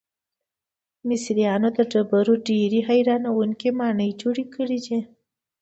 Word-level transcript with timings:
مصریانو 1.07 1.69
د 1.77 1.79
ډبرو 1.91 2.33
ډیرې 2.47 2.79
حیرانوونکې 2.89 3.69
ماڼۍ 3.79 4.11
جوړې 4.21 4.45
کړې 4.55 4.79
دي. 4.85 4.99